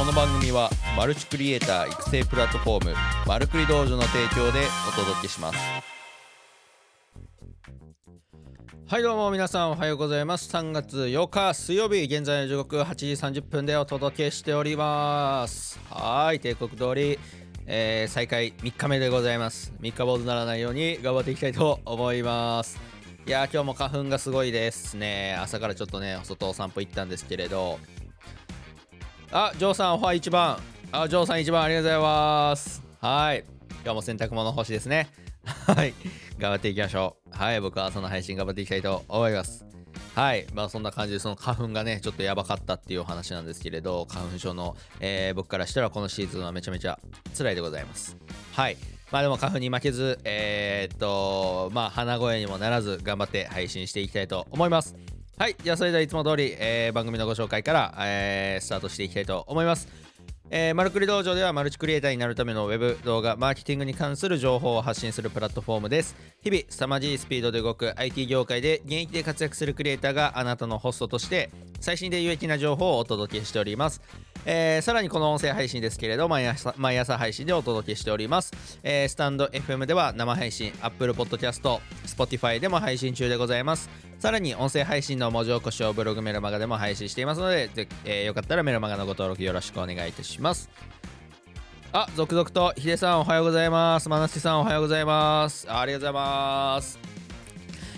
[0.00, 2.94] この番組はマルチクリエイター育成プラットフォーム
[3.26, 5.58] マルクリ道場の提供でお届けします。
[8.86, 10.50] はいどうも皆さんおはようございます。
[10.56, 15.78] 3月8日水曜日現在の時刻8時30分でお届けしております。
[15.90, 17.18] はい帝国通り
[17.66, 19.74] えー、再開3日目でございます。
[19.82, 22.80] 3日坊主ならないように頑張っていきたいと思います。
[23.26, 25.36] いや今日も花粉がすごいですね。
[25.38, 27.78] 朝からちょっとね外お散歩行ったんですけれど
[29.32, 30.58] あジョーさんおは一番。
[30.90, 32.82] あジョーさん一番ありがとうございます。
[33.00, 33.44] はい。
[33.84, 35.08] 今日も洗濯物干しですね。
[35.68, 35.94] はい。
[36.40, 37.36] 頑張っていきましょう。
[37.36, 39.64] はい僕は朝の配信頑張っていきたいと思います。
[40.16, 40.48] はい。
[40.52, 46.98] まあそんな感じでその花粉がねちょっとやばかったっていうお話なんですけれど花粉症の、えー、僕からしたらこのシーズンはめちゃめちゃ
[47.38, 48.16] 辛いでございます。
[48.54, 48.76] はい。
[49.12, 54.96] まあでも花粉に負けず、えー、っと、まあ鼻声にもならず頑張って配信していきたいと思います。
[55.40, 55.56] はい。
[55.64, 59.88] じゃあそれではいつも通り、えー、番組のご紹介から、えー、スタートしていきたいと思います。
[60.50, 66.14] えー、マルクリ道場ではマルチクリエイターになるための Web 動画、マーケティングに関する情報を発信するプラットフォームです。
[66.42, 71.48] 日々、凄まじいスピードで動く IT 業界で現役で活躍するクリエイターがあなたのホストとして
[71.80, 74.02] 最新で有益な情報をお届けしております。
[74.44, 90.70] えー、さらにこの音声配信ですけれど毎朝毎朝配信でお届けしております、えー、スタンド FM では生配信 Apple Podcast Spotify でも配信中でございますさらに音声配信の文字起こしをブログメルマガでも配信していますのでぜ、えー、よかったらメルマガのご登録よろしくお願いいたします
[91.92, 94.08] あ、続々とヒデさんおはようございます。
[94.08, 95.66] マナスさんおはようございます。
[95.68, 97.00] ありがとうございます。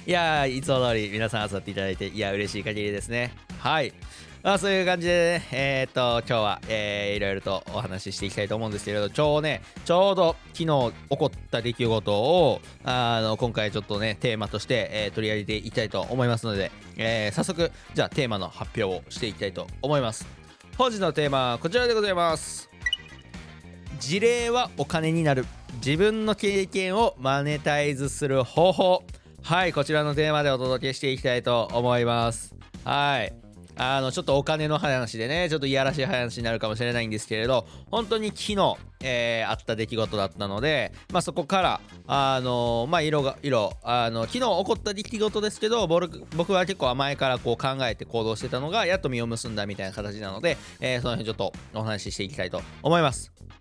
[0.07, 3.35] いやいつも通り皆さん集まっていただいて、いや、嬉しい限りですね。
[3.59, 3.93] はい。
[4.43, 10.65] まあ、そういう感じでね、えー、っと、今日は、えー、いろいろとお話ししていきたいと思うんですけれど、ちょうどね、ちょうど昨日
[11.11, 20.27] 起こった出来事を、あの、今回ちょっとね、テーマとして、えー、取り上げていきたいと思いますので、えー、早速、じゃあテーマの発表をしていきたいと思います。
[20.77, 22.69] 本日のテーマはこちらでございます。
[24.01, 25.47] 事例はお金になる。
[25.75, 29.05] 自分の経験をマネタイズする方法。
[29.45, 32.57] はい、こちらのテーマでお届けしていきたいと思います。
[32.85, 33.42] はい。
[33.77, 53.52] あのちょっとお金の話でねちょっといやらしい話になるかもしれないんですけれど本当に昨日、えー、あった出来事だったので、まあ、そこからあのまあ色が色あの昨日起こった出来事ですけど僕は結構前からこう考えて行動してたのがやっと実を結んだみたいな形なので、えー、その辺ちょっとお話ししていきたいと思います。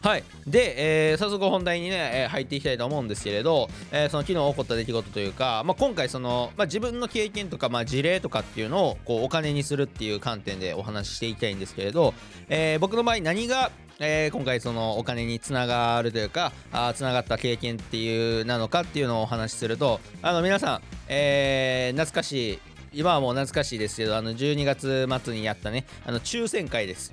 [0.00, 0.24] はい。
[0.46, 12.14] で、えー、早速本題にね、えー、入っていきたいと思うんですけれど、えー、その昨日起こった出来事というか、まあ、今回その、まあ、自分の経験とか、まあ、事例とかっていうのをこうお金にするっていう観点でお話ししていきたいんですけれど、
[12.48, 13.70] えー、僕の場合何が
[14.00, 16.52] えー、今回そのお金につながるというか
[16.94, 22.58] つながった経験っていうなのかっていうのをお話しするとあの皆さん、えー、懐かしい。
[22.94, 27.12] 今はもう懐かしいですけどあの12月末にやったねあの抽選会です。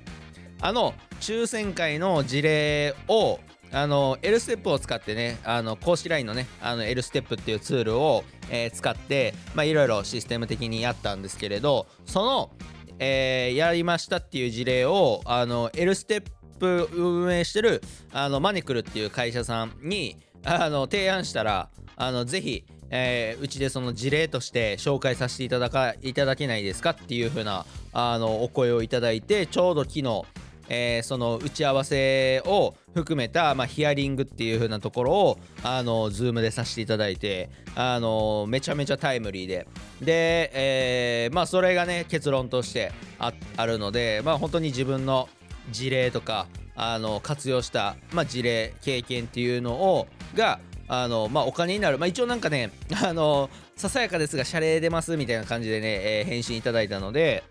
[0.60, 3.40] あの抽選会の事例を
[3.72, 12.50] あの L ステップを使ってねあの公式 LINE のねあの L ステップっていうツールを、えー、使っていろいろシステム的にやったんですけれどその、
[12.98, 16.22] えー、やりましたっていう事例をあの L ステッ
[16.58, 30.24] プ運営してるあのマネクルっていう会社さんにあの提案したらあのぜひえー、うちでその事例として紹介させていただかいただけないですかっていう風なあのお声をいただいてちょうど昨日
[30.68, 39.66] えー、その打ち合わせを含めた、まあ、ヒアリングっていう風なところをあの Zoom でさせていただいてあのめちゃめちゃタイムリーで。
[40.00, 45.28] で、えー、まあそれがね結論としてああるのでまあ本当に自分の
[45.70, 52.70] 事例とかあの活用した、まあ、事例経験っていうのをがあのまあ、お金になる、まあ、一応なんかね
[53.04, 57.42] あのささやかですが謝礼出ますみたいな感じでね、えー、返信いただいたので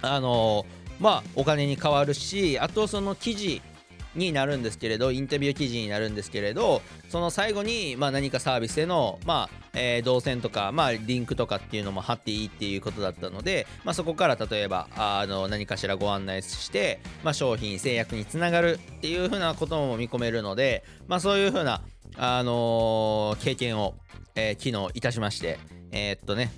[0.00, 0.64] あの
[1.00, 3.62] まあお金に変わるしあとその記事
[4.14, 21.82] になるんですけれどインタビュー記事になるんですけれどその最後に、まあ、何かサービスでの、まあえー、動線とか、まあ、リンクとかっていうのも貼っていいっていうことだったので、まあ、そこから例えばあの何かしらご案内して、まあ、商品制約につながるっていうふうなことも見込めるので、まあ、そういうふうな、
[22.16, 23.94] あのー、経験を、
[24.36, 25.58] えー、昨日いたしまして
[25.94, 26.50] えー、っとね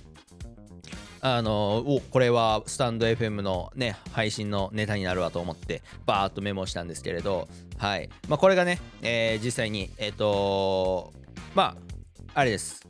[1.21, 7.47] あのおこれはスタンド FM のね配信のネタになるわと思ってバーッとメモしたんですけれど
[7.77, 8.09] はい。
[8.27, 11.13] まあこれがね、えー、実際にえっ、ー、と
[11.55, 11.75] ま
[12.33, 12.87] ああれです。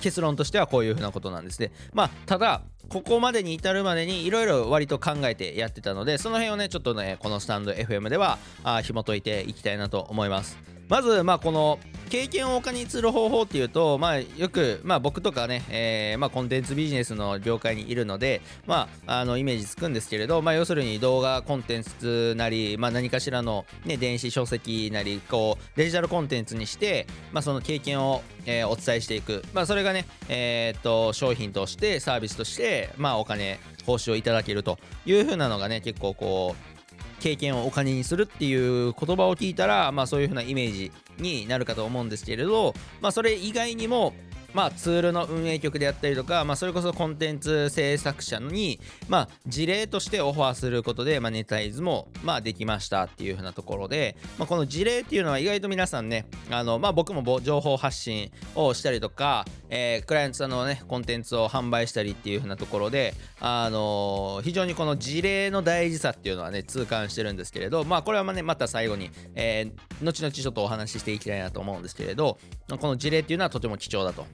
[0.00, 1.72] 結論としてはこういうふうなことなんですね。
[1.92, 10.73] まあただここまでに至るまでにいろいろ割と考えてやってたのでその辺をねちょっとねこのスタンド FM ではあ紐解いていきたいなと思います。
[10.88, 11.78] まずまあこの
[12.14, 36.73] 経験をお金にする方法っていうと、まあ、よく、まあ、僕とかね、えーまあ、コンテンツビジネスの業界にいるので、まあ、あのイメージつくんですけれど、まあ、要するに動画コンテンツなり、まあ、何かしらの、ね、電子書籍なりこうデジタルコンテンツにして、まあ、その経験を、えー、お伝えしていく、まあ、それがね、えー、っと商品としてサービスとして、まあ、お金報酬をいただけるというふうなのがね結構こう
[37.24, 44.12] 経験をお金にするっていう言葉を聞いたら、まあ、そういう風なイメージになるかと思うんですけれど、まあ、それ以外にも
[44.54, 74.26] まあ、ツールの運営局であったりとか、まあ、それこそコンテンツ制作者に、まあ、事例としてオファーすることで、まあ、ネタイズも、まあ、できましたっていうふうなところで、まあ、この事例っていうのは意外と皆さんね、あのまあ、僕も情報発信をしたりとか、えー、クライアントさんのね、コンテンツを販売したりっていうふうなところで、あのー、非常にこの事例の大事さっていうのはね、痛感してるんですけれど、まあ、これはね、また最後に、えー、後々ちょっとお話ししていきたいなと思うんですけれど、この事例っていうのはとても貴重だと。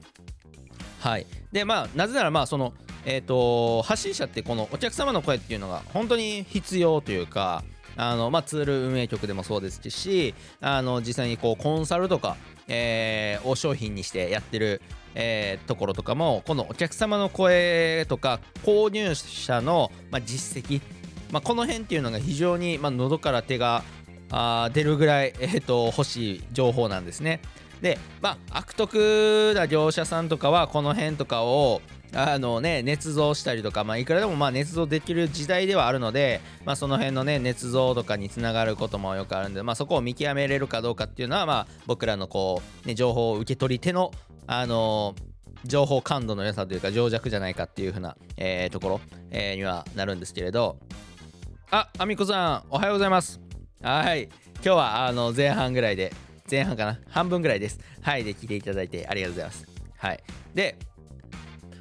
[1.01, 2.73] はい、でまあなぜならまあその、
[3.05, 7.63] えーと、発信者ってこのお客様の声っていうのが本当に必要というか
[7.97, 12.37] あの、まあ、ツール運営局でもそうですしあの実際にこうコンサルとか、
[12.67, 14.79] えー、を商品にしてやってる、
[15.15, 20.81] えー、ところとかもこのお客様の声とか購入者の、まあ、実績、
[21.31, 23.83] まあ、この辺っていうのが非常に、ま、喉から手が
[24.31, 27.41] あ出るぐらい、えーと欲しい情報なんですね。
[27.81, 31.81] でまあ悪徳な業者さんとかはこの辺とかを
[32.13, 44.11] あのね、捏造したりとか、まあ、いくらでもまあ捏造できる時代ではあるので、まあ、その辺のね、捏造とかにつながることもよくあるんで、まあ、そこを見極めれるかどうかっていうのは、まあ、僕らのこう、ね、情報を受け取り手の、
[44.45, 50.77] あのー、情報感度の良さというか、情弱じゃないかっていうふうな、えー、ところ、えー、にはなるんですけれど、
[51.69, 53.50] あ、あみこさん、おはようございます。
[53.81, 54.23] はい。
[54.23, 56.13] 今日はあの前半ぐらいで
[56.49, 57.79] 前半かな半分ぐらいです。
[58.01, 58.23] はい。
[58.23, 59.67] で聞いていただいてありがとうございます。
[59.97, 60.23] はい。
[60.53, 60.77] で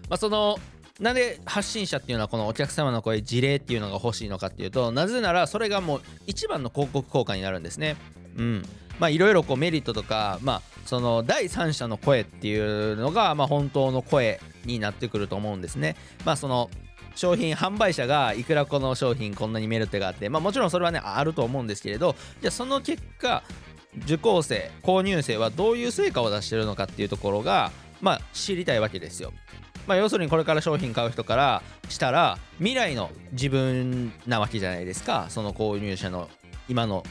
[0.08, 0.58] まあその
[0.98, 7.96] なんで発信者っていうのはこのお客様の声事例っていうのが欲しいのかっていうとなぜならそれがもう一番の広告効果になるんですね。
[8.36, 8.62] うん
[8.98, 15.96] まあいろいろこうメリットとかまあその第三者の声っていうのがまあ本当の声になってくると思うんですね。
[16.24, 16.70] まあその
[17.14, 23.42] 商品販売者がいくらこの商品こんなにメリットがあってまあもちろんそれはねあると思うんですけれどじゃあその結果
[24.04, 29.32] 受講生購入生はどういう成果を出してるのかっていうところがまあ知りたいわけですよ。
[29.86, 36.28] まあ、要するにこれから商品買う人からしたら未来の自分なわけじゃないですかその購入者の
[36.68, 37.02] 今の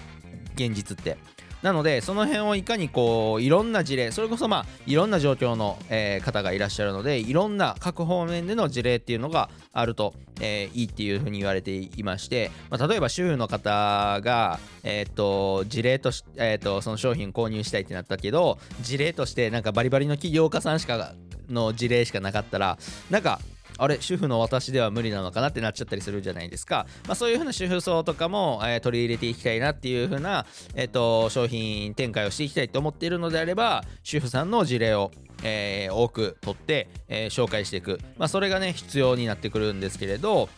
[0.56, 1.18] 現実って。
[1.62, 21.14] なのでその辺をいかにこういろんな事例それこそまあいろんな状況の、えー、方がいらっしゃるのでいろんな各方面での事例っていうのがあると、えー、いいっていうふうに言われていまして、まあ、例えば主婦の方が、えー、っと事例とし、えー、っとその商品購入したいってなったけど事例としてなんかバリバリの起業家さんしか
[21.50, 22.78] の事例しかなかったら
[23.10, 23.40] なんか
[23.80, 30.46] あれ主婦の私では無理なのかなってなっちゃったりするじゃないですか、まあ、そういうふうな主婦層とかも、えー、取り入れていきたいなっていうふうな、
[30.76, 35.12] えーと、商品展開をしていきたいと思っているのであれば主婦さんの事例を
[35.44, 40.50] えー、多く取って、えー、紹介していく、まあ、それがね必要になってくるんですけれど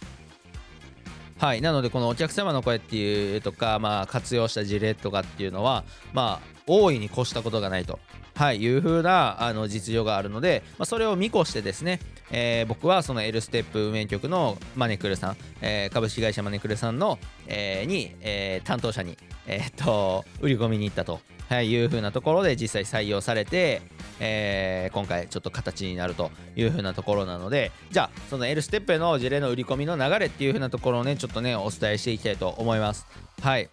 [1.41, 1.61] はい。
[1.61, 5.83] なのでこのお客様の声っていうとか、まあ、活用した事例とかっていうのは
[6.13, 7.97] まあ大いに越したことがないと
[8.35, 11.99] はい、いう風なあの実情があるので、まあ、それを見越してですね、
[12.31, 19.17] えー、僕はその L ステップ運営局のマネクルさん、えー、株式会社マネクルさんの、えー、に、えー、担当者に、
[19.47, 21.19] えー、っと売り込みに行ったと、
[21.51, 23.81] はい、いう風なところで実際採用されて、
[24.21, 33.05] えー、今回ちょっと形になるというふうなところなのでじゃあその L ステップへの事例の売り込みの流れっていうふうなところをねちょっとねお伝えしていきたいと思います。
[33.41, 33.69] はい。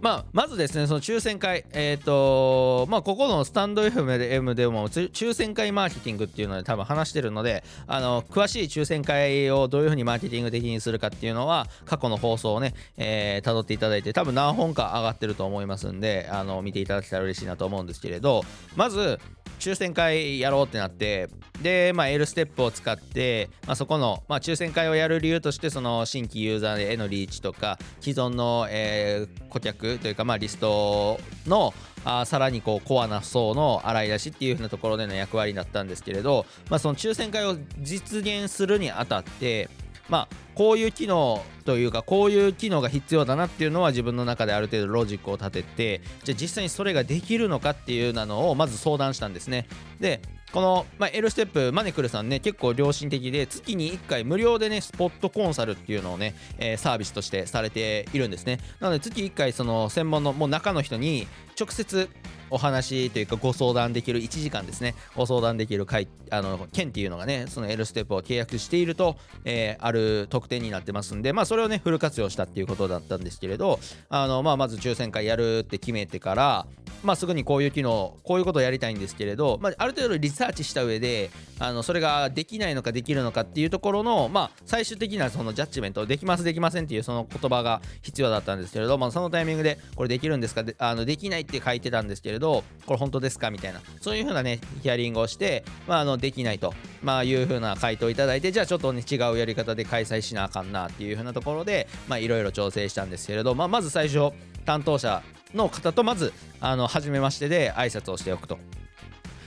[0.00, 18.42] まあ、まずですね、その抽選会、えっ、ー、と、まあ、ここのスタンド FM でも、抽選会マーケティングっていうので多分話してるので、あの、詳しい抽選会をどういうふうにマーケティング的にするかっていうのは、過去の放送をね、えー、辿っていただいて、多分何本か上がってると思いますんで、あの、見ていただけたら嬉しいなと思うんですけれど、
[18.76, 19.18] まず、
[19.64, 21.30] 抽選会やろうってなって
[21.62, 31.72] で、まあ、L ステップを使って、まあ、そこの、まあ、抽選会をやる理由としてその新規ユーザーへのリーチとか既存の、えー、顧客というか、まあ、リストの
[32.04, 39.70] あさらにこうコアな層の洗い出しっていう風なところでの役割になったんですけれど、まあ、その抽選会を実現するにあたって
[40.08, 49.66] まあこういう機能というかこういう機能が必要だなっていうのは自分の中である程度ロジックを立ててじゃあ実際にそれができるのかっていうのをまず相談したんですね。
[50.00, 50.20] で
[50.54, 58.60] この、まあ、L ステップマネクルさんね結構良心的で月に1回無料でねスポットコンサルっていうのをね、えー、サービスとしてされているんですね。
[58.78, 61.26] なので月1回その専門のもう中の人に、
[61.58, 62.08] 直接
[62.50, 76.66] お話というかご相談できる1時間ですねご相談できる会あの件っていうのがねその L ステップを契約していると、えー、ある特典になってますんでまあそれをねフル活用したっていうことだったんですけれどあの、まあ、まず抽選会やるって決めてから
[77.02, 90.64] まあ、すぐにこういう機能こういうことをやりたいんですけれど、まあ、ある程度リサーチした上であのそれができないのかできるのかっていうところの、まあ、最終的なそのジャッジメントできますできませんっていうその言葉が必要だったんですけれど、まあ、そのタイミングでこれできるんですか？
[90.64, 93.80] であのできないって書いてたんですけれどこれ本当ですかみたいな。
[94.00, 104.32] そういうふうなねヒアリングをして、まあ、あのできないと、まあ、いうふうな回答をいただいてじゃあちょっと、ね、違うやり方で開催しなあかんなっていうふうなところでいろいろ調整したんですけれど、まあ、まず最初
[104.64, 105.22] 担当者
[105.54, 108.58] の方とまずあの初めましてで挨拶をしておくと。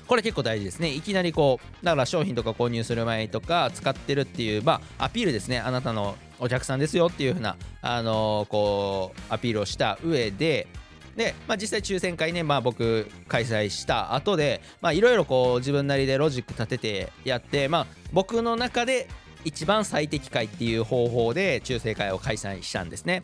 [0.07, 0.89] これ結構大事ですね。
[0.89, 5.59] いきなりこう、だから商品とか購入する前とか使ってるっていう、まあ、アピールですね。
[5.59, 10.67] あなたのお客さんですよっていう風な、あのー、こう、アピールをした上で、
[11.17, 14.61] で、まあ、実際抽選会ね、まあ、僕開催した後で
[14.93, 19.07] いろいろこう自分なりでロジック立ててやって、まあ、僕の中で
[19.43, 23.23] 一番最適解っていう方法で抽選会を開催したんですね。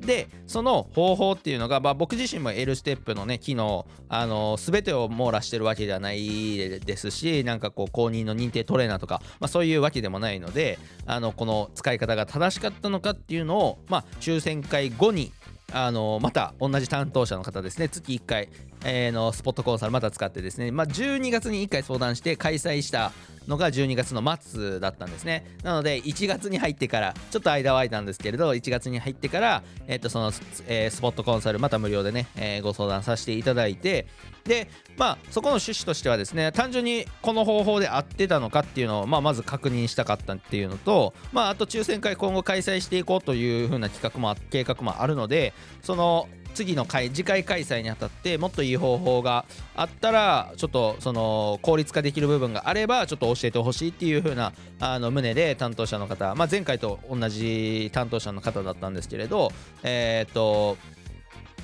[0.00, 15.32] でその方法っていうのが、まあ、僕自身も L ステップのね機能あの全てを網羅してるわけではないですしなんかこう公認の認定トレーナーとか、まあ、そういうわけでもないのであのこの使い方が正しかったのかっていうのを、まあ、抽選会後に
[15.72, 18.48] あのまた同じ担当者の方ですね月1回、
[18.84, 23.12] えー、のスポットコンサルまた使ってですね、まあ、12月に1回相談して開催した
[23.48, 25.44] のが12月の末だったんですね。
[25.62, 30.32] なので1月に入ってからちょっと間は空いたんですけれど1月に入ってから、えー、とその、
[30.66, 34.06] えー、スポットコンサルまた無料でね、えー、ご相談させていただいて
[34.44, 59.52] でまあそこの趣旨としてはですね単純にこの方法で合ってたのかっていうのを、まあ、まず確認したかったっていうのとまああと抽選会今後開催していこうというふうな企画も計画もあるのでその次の回次回開催にあたってもっといい方法があったらちょっとその効率化できる部分があればちょっと教えてほしいっていう風なあの旨で担当者の方、まあ、前回と同じ担当者の方だったんですけれど
[59.82, 60.76] えっ、と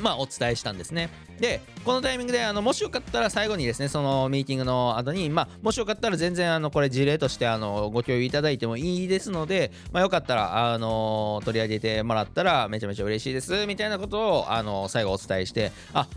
[0.00, 1.08] まあ、お伝えしたんですね。
[1.40, 16.08] で、このタイミングで、あのもしよかったら最後にですね、そのミーティングの後に、まあ、もしよかったら全然、あのこれ事例としてあのご共有いただいてもいいですので、まあ、よかったら、あの取り上げてもらったらめちゃめちゃ嬉しいです、みたいなことを、あの最後お伝えして、あ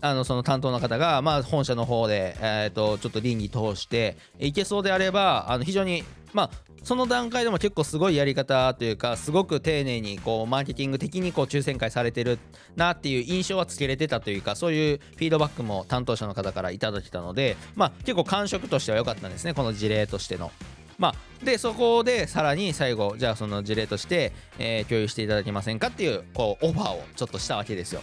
[0.00, 6.50] あのその担当の方が、まあ、本社の方で、えーと、ちょっと倫理通していけそうであればあの非常に、まあ、
[6.86, 12.38] その段階でも結構すごいやり方というかすごく丁寧にこうマーケティング的にこう抽選会されてる
[12.76, 20.52] なっていう印象はつけれてたというかそういうフィードバックも担当者の方からいただけたので、まあ、結構感触としては良かったんですねこの事例としての。
[20.96, 28.00] まあ、でそこでさらに最後じゃあその事例として、えー、共有していただけませんかっていうこうオファーをちょっとしたわけですよ。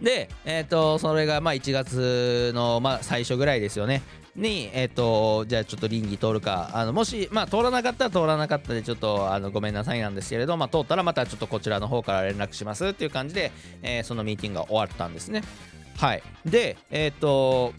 [0.00, 4.02] で、えっ、ー、と、それがまあ1月のまあ最初ぐらいですよね。
[4.38, 13.52] に、えっ、ー、と、じゃあちょっと倫理通るか、あのもし、まあ、通らなかったら通らなかったで、ちょっとあのごめんなさいなんですけれど、まあ、通ったらまたちょっとこちらの方から連絡しますっていう感じで、
[13.82, 15.42] えー、そのミーティングが終わったんですね。
[15.96, 16.22] はい。
[16.46, 17.74] で、えっ、ー、と、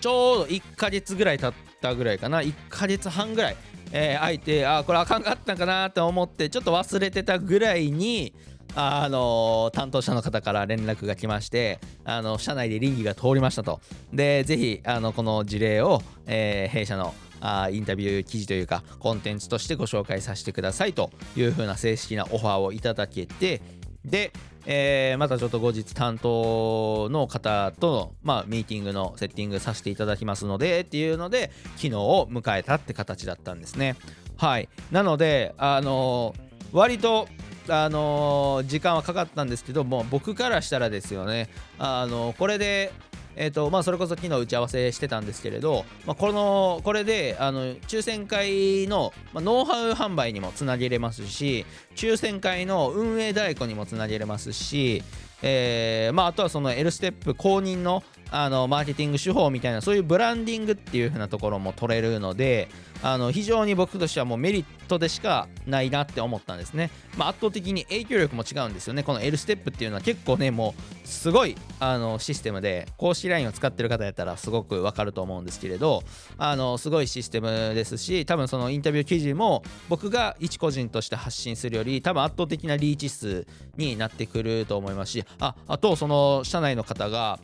[0.00, 3.56] ちょうど1ヶ月ぐらい経ったぐらいかな、1ヶ月半ぐらい、
[3.92, 8.34] えー、空いて、あ、これあかんかったんかなって思って、ちょっと忘れてたぐらいに、
[8.74, 13.80] あの担当者の方から連絡が来ましてあの社内で倫理が通りましたと。
[14.12, 23.60] でぜひあのこの事例を、えー、弊社のあインタビュー記事というかコンテンツとしてご紹介させてくださいというふうな正式なオファーをいただけて
[24.04, 24.32] で、
[24.64, 33.96] えー、またちょっと後日担当の方と、まあ、ミーティングのセッティングさせていただきますのでっていうので昨日を迎えたって形だったんですね。
[34.36, 34.68] はい。
[34.90, 37.28] なのであのー、割と
[37.68, 41.48] あのー、時間はかかったんですけども僕からしたらですよね。
[41.78, 42.92] あのー、これで
[43.34, 51.64] えーとまあ、それこそ昨日打ち合わせしてたんですけれど、まあ、このこれであの抽選会の、まあ、ノウハウ販売にもつなげれますし
[51.94, 55.02] 抽選会の運営代行にもつなげれますし、
[55.42, 58.02] えーまあ、あとはその L ステップ公認の
[58.32, 62.68] あのマーケティング手法みたいなそういうブランディングっていう風なところも取れるので
[63.02, 69.02] あの非常に僕としてはもうメリットでしかないなって思ったんですね、まあ、圧倒的に影響力も違うんですよね。
[69.02, 76.02] この L ステップっていうのは結構ねもうすごいあのシステムで公式 LINE を使ってる方やったらすごくわかると思うんですけれど
[76.38, 83.46] あのすごいシステムですし多分そのインタビュー記事も僕が一個人として発信するより多分圧倒的なリーチ数
[83.76, 87.40] になってくると思いますしああとその社内の方が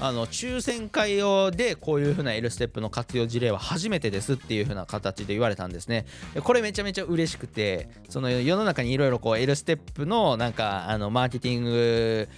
[0.00, 6.06] あの抽選会用でこういう風な L ステップの活用事例は初めてですっていう風な形で言われたんですね。
[6.44, 12.28] これめちゃめちゃ嬉しくてその世の中にいろいろこう L ステップのなんかあのマーケティング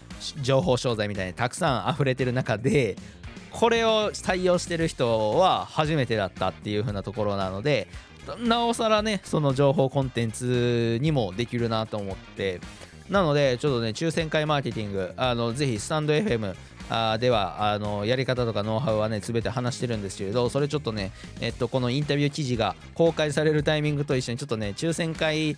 [0.40, 2.96] 情報商材みたいにたくさん溢れてる中で
[3.50, 7.88] これを採用してる人は初めてだったっていう風なところなので
[8.38, 12.60] なおさらねその情報コンテンツにもできるなと思って。
[13.10, 16.54] なのでちょっとね抽選会マーケティングあのぜひスタンド FM
[16.90, 25.56] あではあのやり方とかノウハウはね全て話してるんですけれどそれちょっとねえっとこのインタビュー記事が公開されるタイミングと一緒にちょっとね抽選会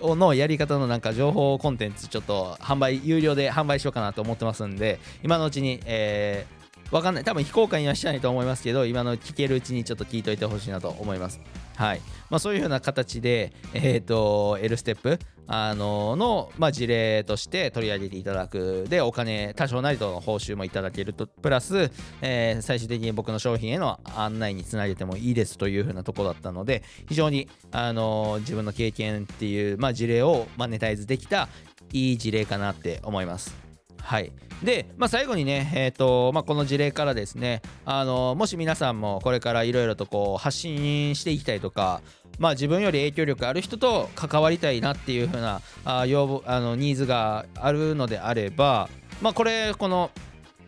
[0.00, 6.57] のやり方のなんか情報コンテンツちょっと販売有料で販売しようかなと思ってますんで今のうちにえー
[6.90, 7.24] わかんない。
[7.24, 11.40] 多分非公開にはしてないと思いますけど今の聞けるうちにちょっと聞いといてほしいなと思います。
[11.76, 12.00] はい。
[12.30, 18.86] まあ、そういうふうな形で、えーと、L ステップあのの、まあ、事例として取り上げていただく。
[18.88, 21.26] でお金多少なりとの報酬もいただけると。
[21.26, 21.90] プラス、
[22.20, 31.48] えー、最終的に僕の商品への案内につなげてもいいですというふうなところだったので非常に、あの自分の経験っていう、まあ、事例をマネタイズできた
[31.92, 33.67] いい事例かなって思います。
[34.02, 42.00] はい、で、まあ、最後にね、えーとまあ、この事例からですねあのもし皆さんもこれからいろいろとこう発信していきたいとか、
[42.38, 48.88] まあ、自分より影響力ある人と関わりたいなっていう風なあ要望あのニーズがあるのであれば、
[49.20, 50.10] まあ、これこの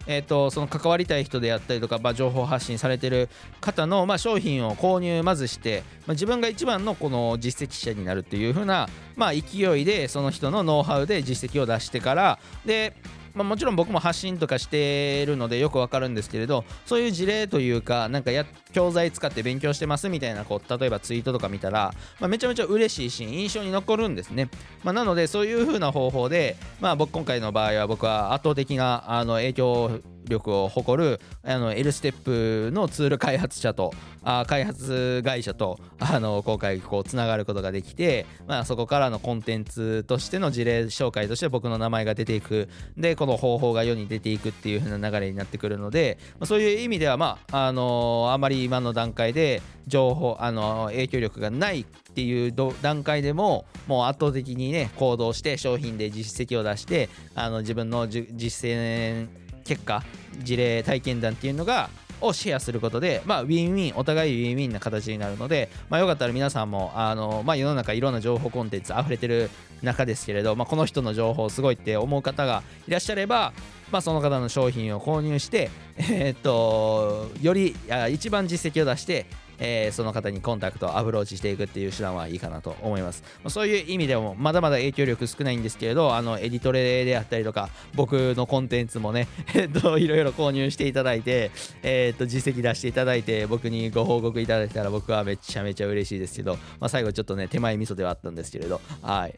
[0.06, 3.28] えーと、その関わりたい人であったりとか、まあ、情報発信されてる
[3.60, 12.94] 方の、まあ、商品を購入まずして、まあ、自分が一番のこの実績者になるっていう風な、まあ、勢いでその人のノウハウで実績を出してからで
[13.34, 24.48] まあ、もちろん僕も発信とかしてるのでよくわかるんですけれどそういう事例というかなんかや教材使って勉強してますみたいなこう例えばツイートとか見たら、まあ、めちゃめちゃ嬉しいし印象に残るんですね、
[24.84, 42.68] まあ、なのでそういう風な方法で、まあ、僕今回の場合は僕は圧倒的なあの影響力を誇るあの L ステップのツール開発者とあ開発会社とあの今回こうつながることができて、まあ、そこからのコンテンツとしての事例紹介として僕の名前が出ていく。
[42.96, 59.28] でこの方法が世に出ていくっていう風な流れになってくるので、ま、そういう意味ではまああのあまり今の段階で情報あの影響力がないっていう段階でももう圧倒的にね行動して商品で実績を出してあの自分の実践
[59.70, 60.02] 結果
[60.40, 69.48] 事例体験談っていうのがをシェアすることで、まあ、ウィンウィン、お互いウィンウィンな形になるので、まあ、よかったら皆さんも、あの、まあ、世の中いろんな情報コンテンツ溢れてる
[69.82, 73.54] 中ですけれど、まあ、この人の情報すごいって思う方がいらっしゃれば、
[73.90, 77.74] まあ、その方の商品を購入して、えー、っと、より
[78.10, 79.24] 一番実績を出して、
[79.60, 91.50] えー、その方にコンタクトアプローチしていくっていう手段はいいかなと思います、ま、そういう意味でもまだまだ影響力少ないんですけれどあのエディトレであったりとか僕のコンテンツもね えっといろいろ購入していただいて
[91.82, 99.34] えー、っと実績出していただいて僕にご報告いただいたら僕はめちゃめちゃ嬉しいですけど、まあ、最後ちょっとね手前味噌ではあったんですけれどはい。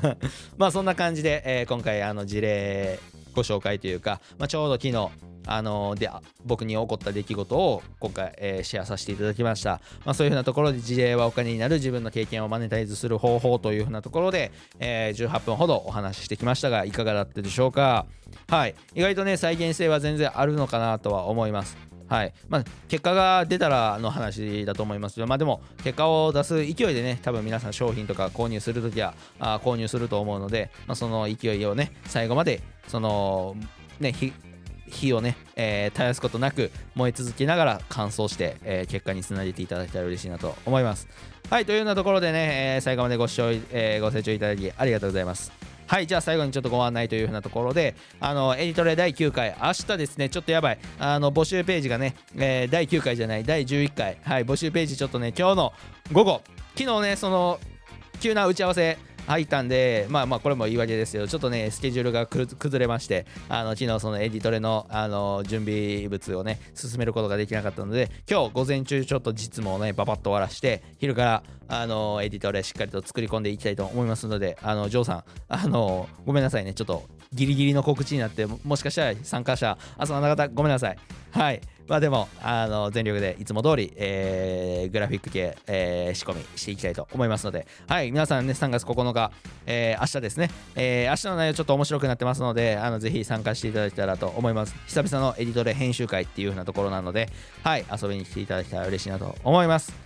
[0.56, 2.98] まあそんな感じで、えー、今回あの事例
[3.34, 6.10] ご紹介というか、まあ、ちょうど昨日あので
[6.44, 18.06] 僕に起こった出来事を今回、えー、シェアさせていただきました、まあ、そういうふうなところで事例はお金になる自分の経験をマネタイズする方法というふうなところで、えー、18分ほどお話ししてきましたがいかがだったでしょうか？
[18.48, 18.74] はい。
[18.94, 21.76] 意外とね再現性は全然あるのかなとは思います。
[22.08, 22.34] はい。
[22.48, 25.24] まあ、結果が出たらの話だと思います。
[25.24, 33.56] まあでも結果を出す勢いでね多分皆さん商品とか購入するときはあ購入すると思うので、まあ、その勢いをね最後までその
[34.00, 34.12] ね
[34.94, 41.08] 火をね、えー、絶やすことなく燃え続けながら乾燥して、えー、結果につなげていただけたら嬉しいなと思います。
[41.50, 45.52] はい、というようなところでね、えー、最後までご視聴、えー、ご清聴いただきありがとうございます。
[45.86, 55.72] はい、じゃあ最後にちょっとご案内というふうなところで、あの、エディトレ第9回、明日ですね、ちょっとやばい、あの、募集ページがね、えー、第9回じゃない、第11回、はい、募集ページちょっとね、今日の
[56.12, 56.40] 午後、
[56.74, 57.60] 昨日ね、その、
[58.20, 77.04] 急な打ち合わせ、入ったんで、まあまあこれも言い訳ですけど、ちょっとね、スケジュールが崩れまして、あの昨日そのエディトレのあの準備物をね、進めることができなかったので、今日午前中ちょっと実務をね、ばばっと終わらして、昼からあのエディトレしっかりと作り込んでいきたいと思いますので、あのジョーさん、あのごめんなさいね、ちょっと
[77.34, 80.98] ギリギリの告知になって、もしかしたら参加者、あ、その方、ごめんなさい。
[81.32, 81.60] はい。
[81.86, 89.32] まあでも、あの、全力でいつも通り、えー、グラフィック系、えー、仕込みしていきたいと思いますので、はい、皆さんね、3月9日、
[89.66, 94.74] えー、明日ですね、えー、明日の内容ちょっと面白くなってますので、あの、ぜひ参加していただけたらと思います。
[94.86, 97.28] 久々のエディトレ編集会っていう風なところなので、
[97.62, 100.03] はい、遊びに来ていただけたら嬉しいなと思います。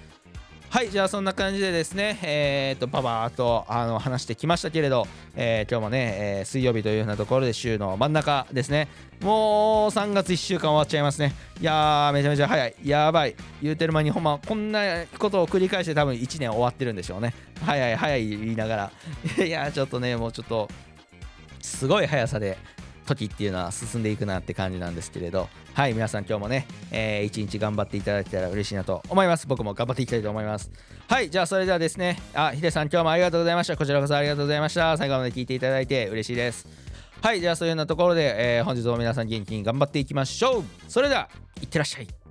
[0.70, 8.86] はいじゃあそんな感じでですねえー、っとパパとあの話してきましたけれど、えー、今日もね、えー、水曜日というようなところで週の真ん中ですね。
[9.22, 11.32] もう3月1週間終わっちゃいますね。
[11.58, 12.74] いやーめちゃめちゃ早い。
[12.84, 13.34] やばい。
[13.62, 17.32] 言うてる間にほんまこんなことを繰り返して多分1年終わってるんでしょうね。
[17.64, 18.92] 早い早い言いなが
[19.38, 19.44] ら。
[19.44, 20.68] いやちょっとねもうちょっと
[21.62, 22.58] すごい速さで
[23.08, 25.48] 時っていうのは進んでいくなって感じなんですけれど。
[25.74, 29.46] はい皆さん今日もね、えー、一日頑張っていただけたら嬉しいなと思います。
[29.46, 30.70] 僕も頑張っていきたいと思います。
[31.08, 33.76] はいじゃあそれではですねあヒデさん今日もありがとうございました。
[33.76, 34.96] こちらこそありがとうございました。
[34.96, 36.66] 最後まで聞いていただいて嬉しいです。
[37.22, 40.64] はいじゃあそういうようなところで、えー、本日も皆さん元気に頑張っていきましょう。
[40.88, 41.28] それでは
[41.60, 42.27] いってらっしゃい。